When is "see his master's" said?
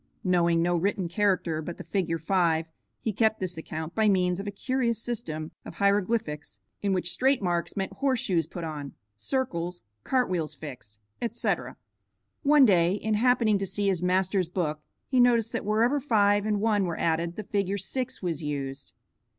13.67-14.49